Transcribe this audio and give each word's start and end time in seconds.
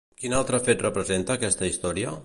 Quin 0.21 0.33
altre 0.37 0.59
fet 0.69 0.81
representa 0.87 1.37
aquesta 1.41 1.71
història? 1.73 2.17